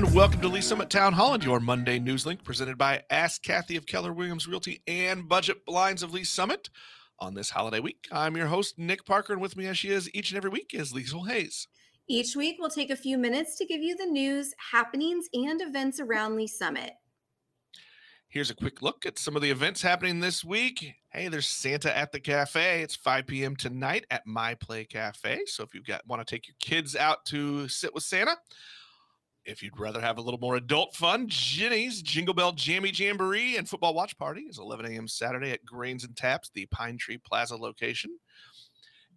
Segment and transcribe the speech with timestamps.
[0.00, 3.42] And welcome to Lee Summit Town Hall and your Monday news link presented by Ask
[3.42, 6.70] Kathy of Keller Williams Realty and Budget Blinds of Lee Summit.
[7.18, 10.08] On this holiday week, I'm your host, Nick Parker, and with me as she is
[10.14, 11.68] each and every week is Liesl Hayes.
[12.08, 16.00] Each week, we'll take a few minutes to give you the news, happenings, and events
[16.00, 16.94] around Lee Summit.
[18.26, 20.94] Here's a quick look at some of the events happening this week.
[21.10, 22.80] Hey, there's Santa at the Cafe.
[22.80, 23.54] It's 5 p.m.
[23.54, 25.40] tonight at My Play Cafe.
[25.44, 28.38] So if you got want to take your kids out to sit with Santa,
[29.44, 33.68] if you'd rather have a little more adult fun, Ginny's Jingle Bell Jammy Jamboree and
[33.68, 35.08] Football Watch Party is 11 a.m.
[35.08, 38.18] Saturday at Grains and Taps, the Pine Tree Plaza location.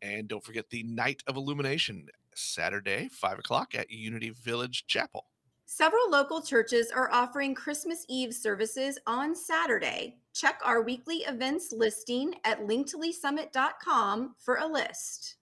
[0.00, 5.26] And don't forget the Night of Illumination, Saturday, 5 o'clock at Unity Village Chapel.
[5.66, 10.16] Several local churches are offering Christmas Eve services on Saturday.
[10.34, 15.36] Check our weekly events listing at linktoleesummit.com for a list.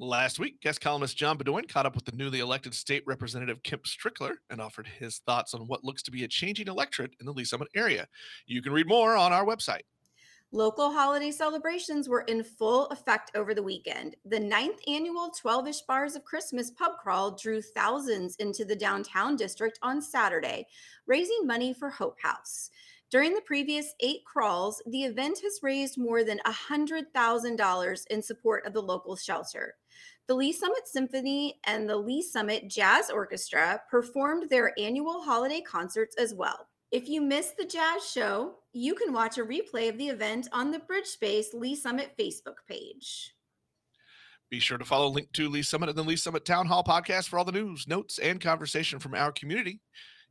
[0.00, 3.84] Last week, guest columnist John Bedoin caught up with the newly elected state representative Kemp
[3.84, 7.32] Strickler and offered his thoughts on what looks to be a changing electorate in the
[7.32, 8.08] Lee Summit area.
[8.46, 9.82] You can read more on our website.
[10.50, 14.16] Local holiday celebrations were in full effect over the weekend.
[14.24, 19.36] The ninth annual 12 ish Bars of Christmas pub crawl drew thousands into the downtown
[19.36, 20.66] district on Saturday,
[21.06, 22.70] raising money for Hope House.
[23.14, 28.72] During the previous eight crawls, the event has raised more than $100,000 in support of
[28.72, 29.76] the local shelter.
[30.26, 36.16] The Lee Summit Symphony and the Lee Summit Jazz Orchestra performed their annual holiday concerts
[36.16, 36.66] as well.
[36.90, 40.72] If you missed the jazz show, you can watch a replay of the event on
[40.72, 43.32] the Bridge Space Lee Summit Facebook page.
[44.50, 47.28] Be sure to follow Link to Lee Summit and the Lee Summit Town Hall podcast
[47.28, 49.80] for all the news, notes, and conversation from our community.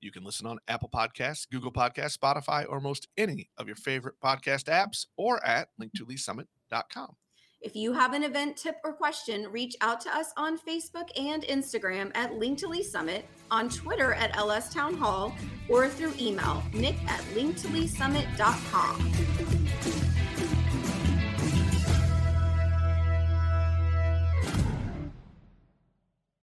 [0.00, 4.14] You can listen on Apple Podcasts, Google Podcasts, Spotify, or most any of your favorite
[4.22, 7.16] podcast apps or at linktoleesummit.com.
[7.62, 11.42] If you have an event tip or question, reach out to us on Facebook and
[11.42, 15.34] Instagram at Link to Lee Summit, on Twitter at LS Town Hall,
[15.68, 20.09] or through email, nick at linktoleesummit.com.